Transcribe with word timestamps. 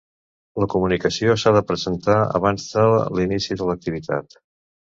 La 0.63 0.67
comunicació 0.73 1.35
s'ha 1.41 1.53
de 1.57 1.61
presentar 1.73 2.17
abans 2.41 2.67
de 2.79 2.87
l'inici 3.19 3.59
de 3.63 3.69
l'activitat. 3.71 4.43